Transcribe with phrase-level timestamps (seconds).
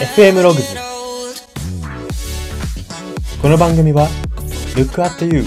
[0.00, 0.76] FM ログズ
[3.42, 4.06] この番組は
[4.76, 5.42] Look at You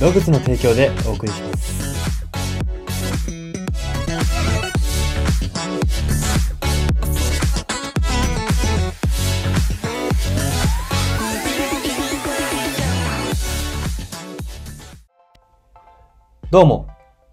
[0.00, 1.66] ログズの提供でお送りします。
[16.52, 16.86] どうも。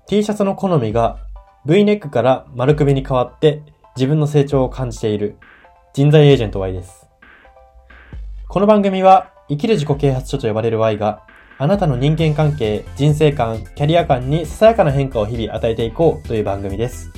[0.08, 1.20] T シャツの好みが
[1.68, 3.62] V ネックから丸首に変わって
[3.96, 5.38] 自分の成長を感じている。
[5.96, 7.08] 人材エージェント Y です。
[8.48, 11.22] この番組は生きる自己啓発書と呼ばれる Y が
[11.60, 17.12] あなたの人間関係、人生観、キャリア観にささやかな変化を日々与えていこうという番組です。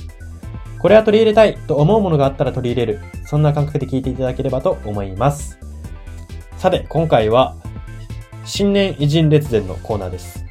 [0.78, 5.58] これは取り入れたいと思うものがあったら取り入れる、そんな感覚で聞いていただければと思います。
[6.58, 7.56] さて、今回は
[8.44, 10.44] 新年偉人列伝のコーナーです。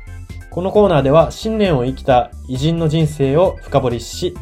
[0.49, 4.33] このコーナーでは新年を生きた偉人の人生を深掘りし、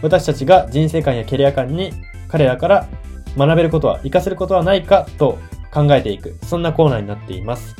[0.00, 1.92] 私たちが人生観やキャリア観に
[2.30, 2.88] 彼らから
[3.36, 5.38] 学べることは、活かせることはないかと
[5.72, 7.76] 考えていく、そんなコーナーになっています。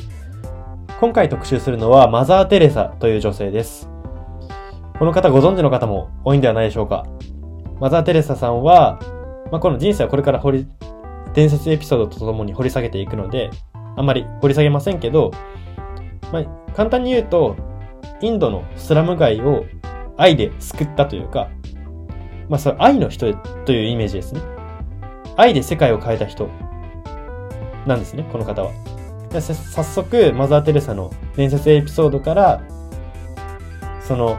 [0.99, 3.89] 今回特集するのはマザー・テレサという女性です。
[4.99, 7.05] この方ご存知の方も多いんではないでしょうか。
[7.79, 8.99] マザー・テレサさんは、
[9.51, 10.67] まあ、この人生はこれから掘り、
[11.33, 13.49] 伝説エピソードとともに掘り下げていくので、
[13.95, 15.31] あんまり掘り下げませんけど、
[16.31, 17.55] まあ、簡単に言うと、
[18.21, 19.65] インドのスラム街を
[20.17, 21.49] 愛で救ったというか、
[22.51, 23.33] まあ、それ愛の人
[23.65, 24.41] というイメージですね。
[25.37, 26.49] 愛で世界を変えた人
[27.87, 28.71] なんですね、この方は。
[29.31, 32.61] で早速、マザー・テレサの伝説エピソードから、
[34.05, 34.37] その、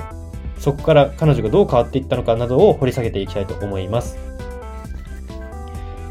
[0.58, 4.18] そこから彼女がどう変わっていったのかなどを掘り下げていきたいと思います。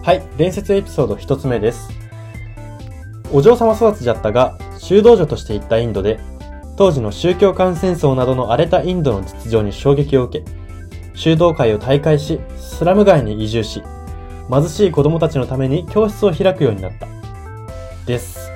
[0.01, 1.87] はい、伝説エピソード一つ目です。
[3.31, 6.19] お嬢様育ちだったが、修道女として行ったインドで、
[6.77, 10.60] 当時の宗教間戦争などの荒れたインドの実情に衝撃を受け、
[11.13, 13.83] 修道会を退会し、スラム街に移住し、
[14.49, 17.07] 貧しい子供たちのために教室を開くようになった。
[18.05, 18.51] です。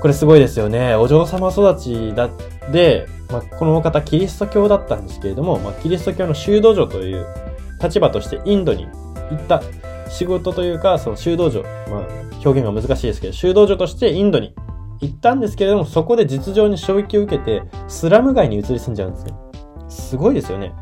[0.00, 0.94] これすごいですよね。
[0.94, 2.28] お嬢様育ちだ
[2.70, 7.26] で、まあ、この方キリスト教だったんですけれども、まあ、キリスト教の修道女という
[7.82, 8.86] 立場としてインドに
[9.30, 9.62] 行った
[10.08, 14.54] 仕事というか、その修道女、まあ、表現が難しいですけど、修道女としてインドに
[15.00, 19.52] 行ったんですけれども、そこで実情に衝撃を受けて、スラム街に移り住んじゃうんですよ。
[19.88, 20.72] すごいですよね。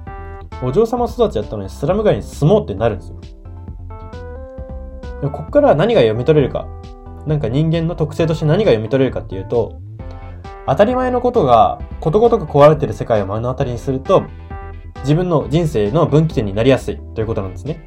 [0.64, 3.20] お嬢様育ちだったのにスラム街に住もうってなるんですよ。
[5.20, 6.66] でもここから何が読み取れるか。
[7.26, 9.80] なんか人間の特性として何が読み取れるかっていうと、
[10.66, 14.24] 当たり前のことがことごとく壊れてる世界を目の当たりにすると、
[15.00, 17.86] 自分の人生の分岐点になりやすいということなんですね。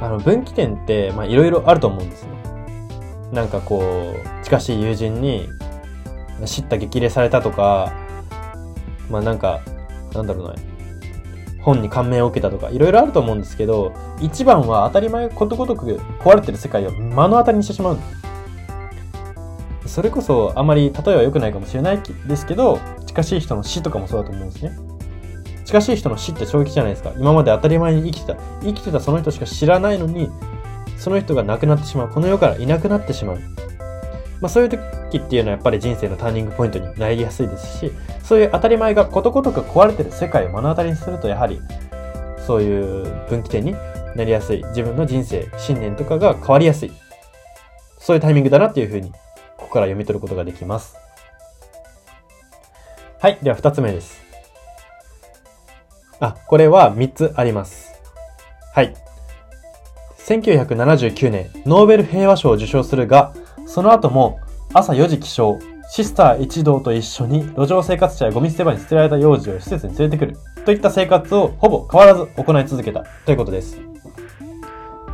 [0.00, 2.30] あの、分岐点って、まあ、いろいろあると思うんですね。
[3.32, 5.48] なんかこう、近しい友人に、
[6.44, 7.92] 知った激励されたとか、
[9.10, 9.60] まあなんか、
[10.14, 10.54] なんだろうな、
[11.62, 17.98] 本に感銘を受けたとか、いろいろあると思うんですけど、一番は当たり前ことごとく壊れてる世界を目の当たりにしてしまう。
[19.86, 24.76] それこそ、あまり例えは良くないかもしれないですけど、近しい人の死とかもそうだと思うんですね。
[25.64, 27.12] 近しい人の死って衝撃じゃないですか。
[27.18, 28.38] 今まで当たり前に生きてた。
[28.62, 30.30] 生きてたその人しか知らないのに、
[30.96, 32.08] その人が亡くなってしまう。
[32.08, 33.38] この世からいなくなってしまう。
[34.40, 34.78] まあそういう
[35.10, 41.60] 時っていうのはやっぱり人生のターニングポイントになりやすいですし、そういう当たり前がことごとく壊れてる世界を目の当たりにすると、やはり、
[42.46, 43.74] そういう分岐点に
[44.14, 44.62] なりやすい。
[44.68, 46.92] 自分の人生、信念とかが変わりやすい。
[47.98, 49.10] そういうタイミングだなっていうふうに、
[49.56, 50.96] ここから読み取ることができます。
[53.20, 53.38] はい。
[53.42, 54.22] では二つ目です。
[56.20, 57.92] あ、これは3つあります。
[58.74, 58.94] はい。
[60.18, 63.32] 1979年、ノーベル平和賞を受賞するが、
[63.66, 64.40] その後も
[64.72, 73.80] 朝4時起床、シスター一同と一緒に路上生活者やゴミ捨て場に捨てられた幼児を施設に連れてくるといった生活をほぼ変わらず行い続けたということです。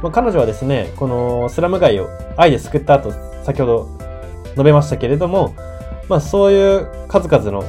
[0.02, 3.12] まあ、彼女はですね、このスラム街を愛で救った後、
[3.44, 3.88] 先ほど
[4.50, 5.54] 述べましたけれども、
[6.08, 7.62] まあそういう数々の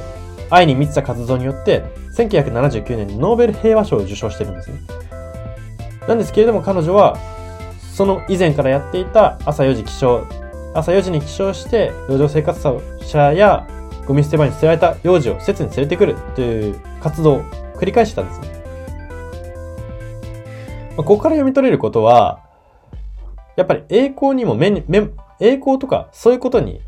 [0.50, 1.84] 愛に満ちた活動によって、
[2.16, 4.80] 1979年にノーベル平和賞を受賞してるんですね。
[6.08, 7.16] なんですけれども彼女は、
[7.92, 10.26] その以前からやっていた朝4時起床、
[10.74, 12.60] 朝4時に起床して、路上生活
[13.00, 13.66] 者や
[14.06, 17.44] ゴミ捨て場に捨てられた幼児を施設に連れてくるという活動を
[17.76, 18.54] 繰り返してたんですね。
[20.90, 22.40] まあ、ここから読み取れることは、
[23.56, 25.08] やっぱり栄光にも目に、目、
[25.40, 26.80] 栄光とかそういうことに、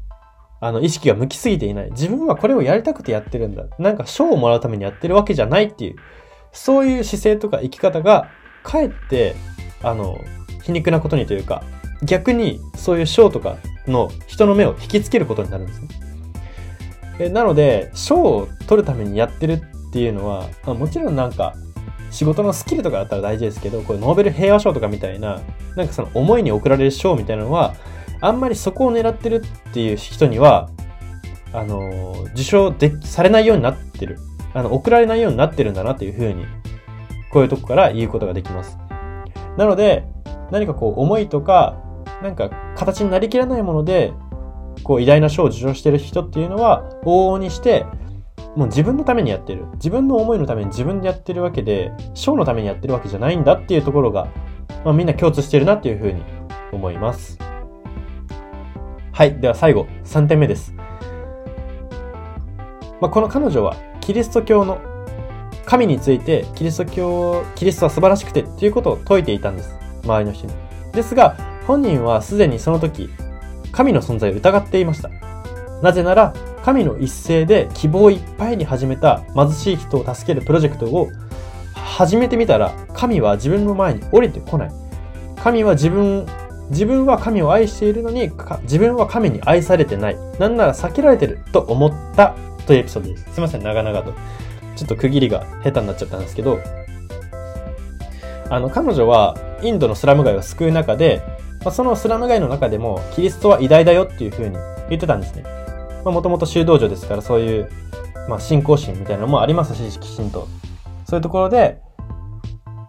[0.60, 1.90] あの、意識が向きすぎていない。
[1.90, 3.64] 自分はこれをやりたくてやってるんだ。
[3.78, 5.96] なんか賞をもらうためにやってるわけじゃないっていう、
[6.52, 8.30] そういう姿勢とか生き方が、
[8.62, 9.36] かえって、
[9.82, 10.18] あの、
[10.62, 11.62] 皮肉なことにというか、
[12.02, 13.56] 逆にそういう賞とか
[13.86, 15.88] の人の目を引きつけることになるんですね。
[17.18, 21.54] えなので、賞を取るためにやってるっていうのは、まあもちろんなんか、
[22.10, 25.40] 仕事のスキルとかだったら大事ですけど、これノーベル平和賞とかみたいな、
[25.76, 27.74] なんかその思いに贈られる賞みたいなのは、
[28.20, 30.70] あんまりそこを狙ってるっていう人には、
[31.52, 34.18] あの、受賞でされないようになってる。
[34.54, 36.46] あの、送られないようになってるんだなっていうふうに、
[37.30, 38.78] こういうとこから言うことができます。
[39.56, 40.04] なので、
[40.50, 41.76] 何かこう、思いとか、
[42.22, 44.12] なんか形になりきらないもので、
[44.82, 47.86] こう、偉大な賞を受賞してる人っていうのは、往々にして、
[48.56, 49.66] もう自分のためにやってる。
[49.74, 54.28] 自分の思いのために自分でやってるわけで、賞のためにやってるわけじゃないんだっていうところが、
[54.84, 56.22] まあ、みんな共通してるなっていうふうに
[56.72, 57.38] 思います。
[59.12, 59.40] はい。
[59.40, 60.74] では最後、3点目です。
[63.00, 64.80] まあ、この彼女は、キリスト教の
[65.66, 69.74] 神について、キリスト教、キリストは素晴らしくてっていうことを説いていたんです。
[70.04, 70.54] 周りの人に。
[70.92, 71.36] ですが、
[71.66, 73.10] 本人はすでにその時、
[73.72, 75.10] 神の存在を疑っていました。
[75.82, 76.32] なぜなら、
[76.64, 81.10] 神の一斉で希望いっぱいに始めた貧しい人を助けるプロジェクトを
[81.74, 84.70] 始めてみたら、神は自分の前に降りてこない。
[85.36, 86.26] 神は自分、
[86.70, 88.30] 自分は神を愛しているのに、
[88.62, 90.16] 自分は神に愛されてない。
[90.38, 92.34] なんなら避けられてると思った
[92.66, 93.34] というエピソードです。
[93.34, 94.12] すいません、長々と。
[94.76, 96.60] ちょっと区切りが下手になっちゃったんですけど、
[98.50, 101.22] あの、彼女はインドのスラム街を救う中で、
[101.66, 104.56] まあ、そのスラム街の中でもキリストは偉大だよっていう風に
[104.88, 105.42] 言ってたんですね。
[106.04, 107.68] まあ、もともと修道女ですから、そういう、
[108.28, 110.46] まあ、信仰心みたいなのもありますし、きちんと。
[111.06, 111.80] そういうところで、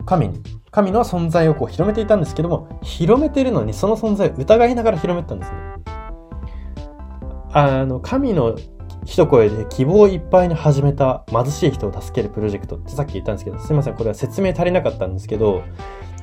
[0.06, 5.58] 神に、神の存在をこう広めていたんですけども、広めてるのにその存在を疑いながら広めてたんですね。
[7.54, 8.56] あの、神の
[9.06, 15.64] 一声で希望いっぱいに始めた貧しい人を助けるプロジェクトってさっき言ったんですけど、すいません、これは説明足りなかったんですけど、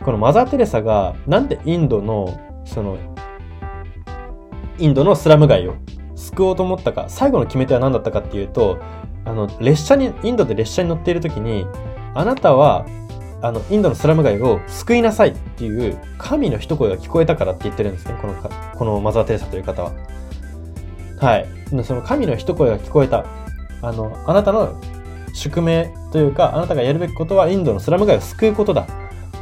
[0.02, 2.98] このマザー・テレサがなんでインドの、その、
[4.78, 5.76] インドのスラム街を
[6.14, 8.78] 救おうと思ったか、最後の決め手は何だったかっていうと、
[9.24, 11.66] あの、列車に、インドで列車に乗っている時に、
[12.14, 12.86] あなたは、
[13.40, 19.92] あの、インドのスラム街を救いなさいっていう神の一声が聞こえたからって言ってるんですね、この、このマザー・テレサという方は。
[21.20, 21.46] はい。
[21.84, 23.24] その神の一声が聞こえた。
[23.82, 24.80] あの、あなたの
[25.34, 28.86] 宿命というか、あなたがやるべきことはインドのスラム街を救うことだ。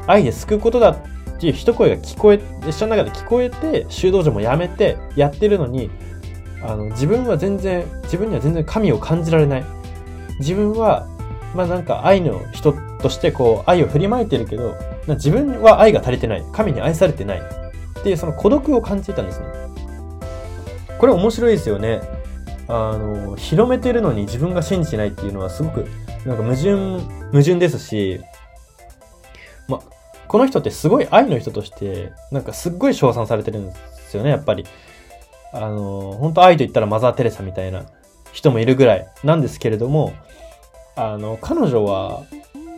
[0.07, 0.97] 愛で救うことだっ
[1.39, 5.91] ていう一声が聞こえ、列車の中で聞こえて、修道女もやめてやってるのに、
[6.63, 9.65] あの、自分は全然、自分には全然神を感じられない。
[10.39, 11.07] 自分は、
[11.55, 14.77] まあなんか愛の人としてこう、愛を振りまいてるけど、
[15.09, 16.45] 自分は愛が足りてない。
[16.53, 17.41] 神に愛されてない。
[17.41, 19.47] っていうその孤独を感じたんですね。
[20.99, 22.01] これ面白いですよね。
[22.69, 25.87] あの、広めてるのに自分が信じてないっていうのはすごく、
[26.25, 26.77] なんか矛盾、
[27.33, 28.21] 矛盾ですし、
[30.33, 33.75] この人ってすごい愛の人として、なんかすっごい称賛されてるんで
[34.09, 34.65] すよね、やっぱり。
[35.53, 37.85] あの、本当愛と言ったらマザー・テレサみたいな
[38.33, 40.15] 人もいるぐらいなんですけれども、
[40.97, 42.23] あの、彼女は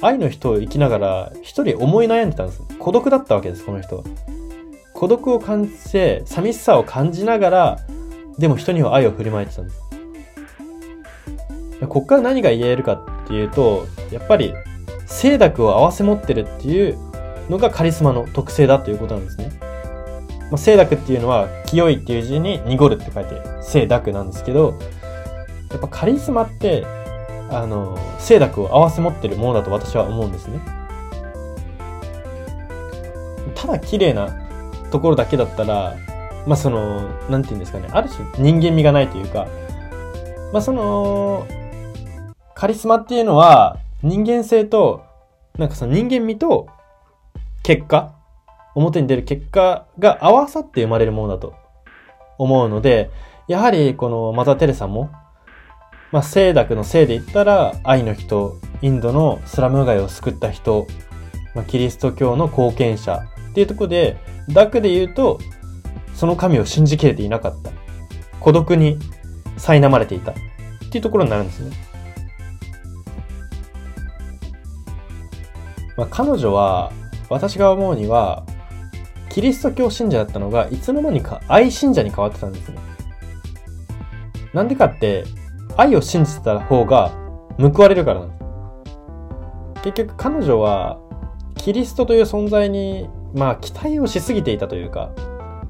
[0.03, 2.61] 愛の人を生きながら一人思い悩んでたんです。
[2.81, 4.03] 孤独だったわけです、この人は。
[4.93, 7.79] 孤独を感じて、寂しさを感じながら、
[8.37, 9.81] でも人には愛を振りまいてたんです。
[11.89, 14.53] こっから何が言えるかっていうと、やっぱり、
[15.07, 17.14] 清濁を合わせ持ってるっていう
[17.49, 19.51] のがカリスマの特性だということなんですね。
[20.51, 24.79] まあ、清濁っていうのは、清いっていう字に濁るって書いて、清濁なんですけど、
[25.71, 26.87] やっぱカリスマって、
[27.51, 30.61] あの、清濁を合わせ持ってるものだと私は思うんですね。
[33.55, 34.29] ただ綺麗な
[34.91, 35.97] ところだけだったら、
[36.47, 39.47] まあその、なんて言うんですかね、ある種人間味がないというか、
[40.53, 41.47] まあその、
[42.55, 45.03] カリスマっていうのは人間性と、
[45.59, 46.69] なんかその人間味と
[47.65, 48.15] 結果
[48.75, 51.55] 表に出る結果が合わさって生まれるものだと
[52.39, 53.11] 思うので、
[53.49, 55.11] やはりこのマザー・テレサも、
[56.13, 60.87] まあ、清濁の性で言ったら、愛の人、インドのスラム街を救った人、
[61.55, 64.19] まあ、キリスト教の貢献者っていうところで、
[64.49, 65.39] 濁で言うと、
[66.15, 67.71] その神を信じきれていなかった。
[68.41, 68.99] 孤独に
[69.57, 70.33] 苛まれていた。
[70.33, 70.35] っ
[70.91, 71.77] ていうところになるんですね。
[75.97, 76.93] まあ、彼女は、
[77.29, 78.45] 私が思うには、
[79.31, 82.79] キリスト教信者だったのが、いつの間にか愛信者に変わってたんですね。
[84.53, 85.25] なんでかって、
[85.77, 87.11] 愛を信じてた方が
[87.59, 88.45] 報われるからなんです。
[89.83, 90.99] 結局彼女は、
[91.57, 95.11] キリストという存在に、まあ期待をしすぎていたというか、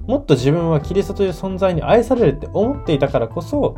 [0.07, 3.77] もっと自分はキリストという存在に愛されるって思っていたからこそ、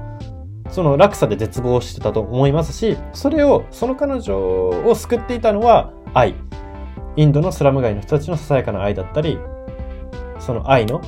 [0.71, 6.35] その落差で絶望してたと思いますし、それを、その彼女を救っていたのは愛。
[7.17, 9.39] インドのスラム街の人たちのささやかな愛だったり、
[10.39, 11.01] その愛の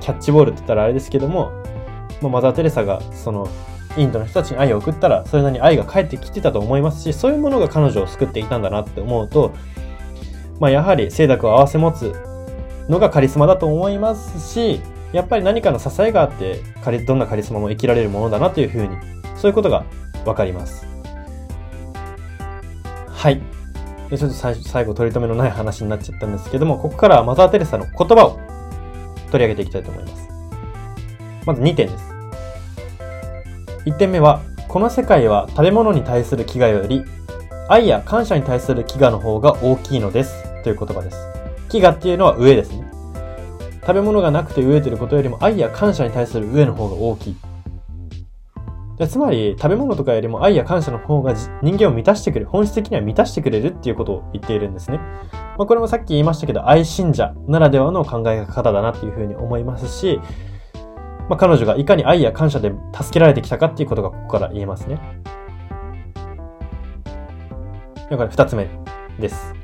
[0.00, 1.52] キャッチボールって言ったらあれですけども、
[2.20, 3.48] まあ、マザー・テレサがその
[3.96, 9.52] インドの人たちに愛を送ったら、それなりに愛が返ってきてたと思いますし、そういうものが彼女を救っていたんだなって思うと、
[10.58, 12.14] まあ、やはり清濁を併せ持つ
[12.88, 14.80] のがカリスマだと思いますし、
[15.12, 16.60] やっぱり何かの支えがあって、
[17.06, 18.96] どんなカリスマも生きられるものだなというふうに、
[19.36, 19.84] そういうことが
[20.24, 20.86] わかります。
[23.08, 23.42] はい。
[24.12, 28.38] でちょっと最最後取り留めのない話になっちゃったんですけども、ここからはマザー・テレサの言葉を
[29.30, 30.28] 取り上げていきたいと思います。
[31.46, 32.12] まず2点です。
[33.86, 37.06] 1点目は、この世界は食べ物に対する飢餓より、
[37.70, 40.42] 愛や感謝に対する飢餓の方が大きいのです。
[40.62, 41.16] という言葉です。
[41.70, 42.84] 飢餓っていうのは上ですね。
[43.80, 47.36] 食べ物がなくて飢えてることよりも愛や感謝に対する飢えの方が大きい。
[49.08, 54.98] つまり、食べ物とかよりも愛や感謝の方が人間を満たしてくれる、本質的には満たしてくれるっていうことを言っているんですね。
[55.58, 60.20] まあ、これもさっき言いましたけど、愛信者ならではの考え方だなっていうふうに思いますし、
[61.28, 65.00] まあ、彼女がいかに愛や感謝で助けられてきたかっていうことがここから言えますね。
[68.10, 68.68] だから二つ目
[69.18, 69.54] です。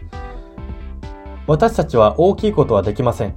[1.47, 3.35] 私たちは大きいことはできません。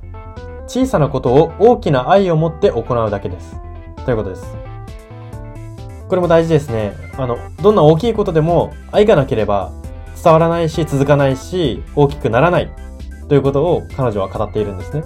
[0.68, 3.60] 小さなことを大きな愛を持って行うだけです。
[4.06, 4.71] ということです。
[6.12, 6.91] これも大事ですね。
[7.18, 9.72] あの、どんな大きいことでも愛がなければ
[10.22, 12.70] 伝わらないし、続かないし、大きくならない
[13.30, 15.03] ということを彼女は語っているんですね。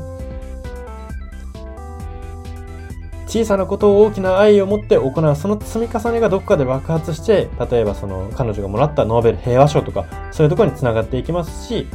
[3.28, 11.88] 小さなことを大きな愛を持って行う、その積み重ねがどこかで爆発して、例えばその彼女がもらったノーベル平和賞とか、そういうとこにつながっていきますし、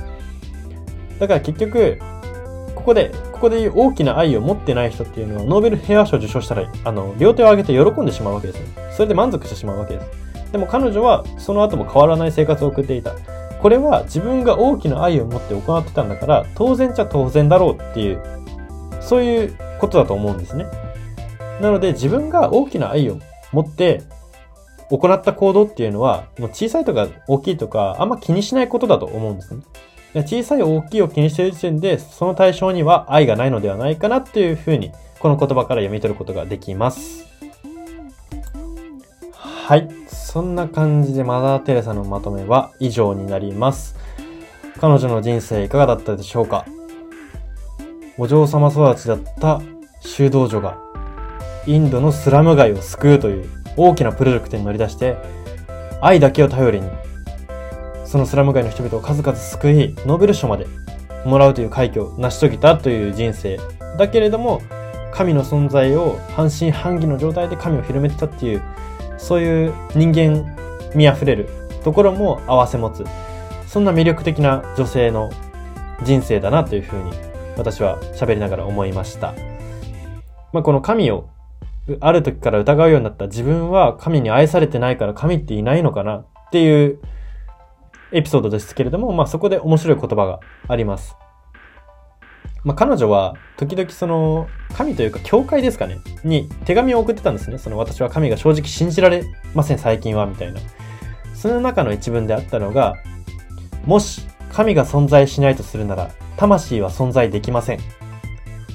[1.19, 1.99] だから結局、
[2.81, 8.67] ここで、ここで大きな愛を持ってない人っていうのは、ノーベル平和賞を受賞したら、あの、両手を上げて喜んでしまうわけですね。
[8.93, 10.11] それで満足してしまうわけです。
[10.53, 13.13] でも彼女は、その後も変わらない生活を送っていた。
[13.61, 18.23] これは自分が大きな愛を持って行ってたんだから、当然っちゃ当然だろうっていう、
[19.01, 20.67] そういうことだと思うんですね。
[21.61, 23.19] なので、自分が大きな愛を
[23.53, 24.03] 持って
[24.91, 29.63] 行った行動っていうのは、もう小さいとか大きいとか、あんま気にしないことだと思うんですね。
[30.15, 37.27] 小さい大きいを気にしている時点で、その対象には愛がないのではないかなっていうふうに、この言葉から読み取ることができます。
[39.33, 39.89] はい。
[40.09, 43.97] そんな感じでマザー・テレサのまとめは以上になります。
[44.81, 46.65] 彼女の人生いかがだったでしょうか？
[48.17, 49.61] お嬢様育ちだった
[50.01, 50.79] 修道女が
[51.67, 55.17] インドのスラム街を救うという大きなプロジェクトに乗り出して
[56.01, 56.89] 愛だけを頼りに
[58.11, 60.67] そのスラム街の人々を数々救い、ノーベル賞まで
[61.25, 63.61] もらうという快挙を成し遂げたという人生。
[63.97, 64.61] だけれども、
[65.13, 68.63] 神の存在を半信半疑の状態で神を広めてたっていう、
[69.17, 70.57] そういう人間
[70.97, 71.49] 味あふれる
[71.85, 73.05] ところも合わせ持つ。
[73.69, 75.31] そんな魅力的な女性の
[76.03, 77.13] 人生だなというふうに
[77.57, 79.35] 私は喋りながら思いました。
[80.53, 81.29] まあ、この神を
[82.01, 86.99] ある時から疑うようになった自分は神に愛されてないから神っていないのかなっていう
[88.13, 91.17] エピソードですけれども、まあそこで面白い言葉があります。
[92.65, 97.59] まあ彼女は時々その神というか教会ですかねに手紙を送ってたんですね。
[97.59, 99.25] その私は神が正直信じられ
[99.55, 100.61] ません最近はみたいな。
[101.35, 102.97] その中の一文であったのが、
[103.87, 107.81] もし神が存在しないとするなら魂は存在できません。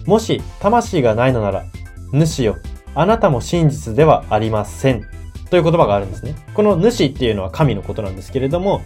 [0.06, 1.66] もし魂がないのなら、
[2.12, 2.58] 主よ、
[2.96, 5.08] あなたも真実ではありません。
[5.50, 6.36] という言葉があるんですね。
[6.54, 8.82] この主っていうのは神のことなんですけれども、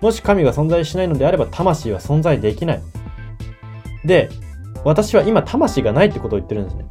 [0.00, 2.82] もし神が存在しないのであれば魂は存在できない。
[4.04, 4.28] で、
[4.84, 6.86] 私は今魂がないってことを言ってるんですね。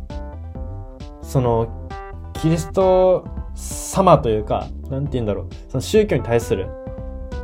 [1.21, 1.89] その、
[2.33, 5.49] キリスト様というか、なんて言うんだろう。
[5.69, 6.69] その宗教に対する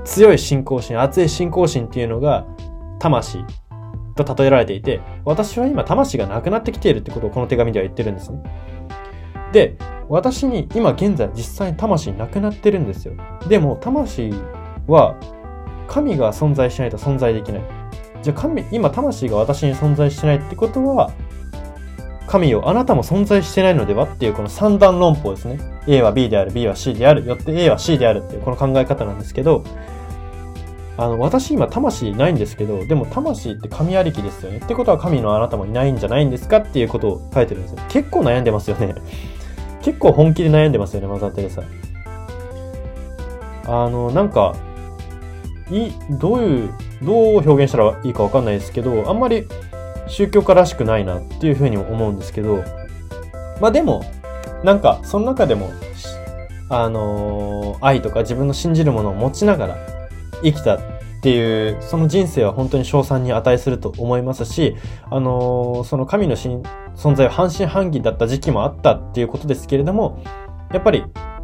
[0.05, 2.45] 強い信仰心、熱い信仰心っていうのが
[2.99, 3.43] 魂
[4.15, 8.43] と例えられていて、私は今魂がなくなってきているってことをこの手紙では言ってるんですね。
[9.51, 9.77] で、
[10.09, 13.13] 私に今現在実際に魂なくなってるんですよ。
[13.47, 14.31] でも魂
[14.87, 15.15] は
[15.87, 17.61] 神が存在しないと存在できない。
[18.21, 21.11] じゃあ神、今魂が私に存在してないってことは、
[22.27, 25.59] 神よ、あなたも存在してないのではっていうこの三段論法ですね。
[25.87, 29.63] A は B である、B は C である、よって A は C であるっていうこの考え方なんですけど、
[30.95, 34.59] あの、私今魂ないんですけど、でも魂って神ありきですよね。
[34.59, 37.79] ってことは神のあなたもいないんじゃないんですかっていうことを書いてるんですよ。
[37.89, 38.95] 結構悩んでますよね。
[39.81, 41.61] 結構本気で悩んでますよね、マザー・テレサ。
[43.65, 44.55] あの、なんか、
[45.71, 49.47] いどういう、どう表現したらいいかわかんないですけど、あんまり
[50.07, 52.63] 宗教家らしくないなっていうふうに思うんですけど、
[53.61, 54.03] まあでも、
[54.63, 55.69] なんか、その中でも、
[56.69, 59.77] あのー、愛とか自分の信じるものを持ちながら
[60.41, 60.79] 生きたっ
[61.21, 64.75] ていう、その人生は本当に賞賛に値すると思いますし、
[65.09, 70.23] あのー、その神の存在は半信半疑だった時期もあったっていうことですけれども、
[70.73, 71.03] やっぱり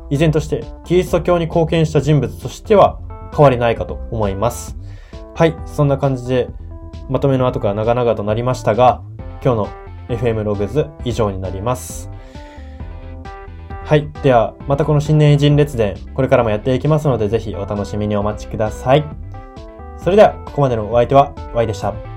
[0.10, 3.00] 依然としてキリスト教に貢献した人物としては
[3.32, 4.78] 変わりないかと思います。
[5.36, 6.50] はい、そんな感じで
[7.10, 9.02] まとめの後から長々となりましたが、
[9.44, 9.70] 今日の
[10.10, 12.10] FM ログズ以上になります。
[13.86, 14.08] はい。
[14.22, 19.04] では、またこの新年偉人列伝、これからもやっていきますので、ぜひお楽しみにお待ちください。
[19.98, 22.09] それでは、ここまでのお相手は Y でした。